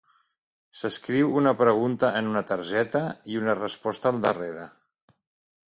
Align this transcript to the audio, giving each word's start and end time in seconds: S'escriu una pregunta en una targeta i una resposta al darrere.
S'escriu 0.79 1.35
una 1.41 1.53
pregunta 1.59 2.09
en 2.21 2.31
una 2.31 2.43
targeta 2.53 3.03
i 3.35 3.39
una 3.45 3.57
resposta 3.61 4.13
al 4.13 4.21
darrere. 4.27 4.65